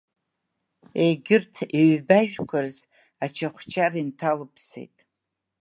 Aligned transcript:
Егьырҭ, 1.03 1.55
ҩба 1.91 2.17
ажәқәа 2.21 2.59
рзы 2.65 2.83
ачыхәчар 3.23 3.93
инҭалыԥсеит. 4.01 4.95